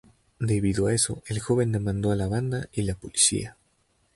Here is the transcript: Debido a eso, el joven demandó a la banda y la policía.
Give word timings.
Debido 0.39 0.87
a 0.87 0.95
eso, 0.95 1.21
el 1.27 1.39
joven 1.39 1.71
demandó 1.71 2.09
a 2.09 2.15
la 2.15 2.25
banda 2.25 2.67
y 2.73 2.81
la 2.81 2.95
policía. 2.95 3.55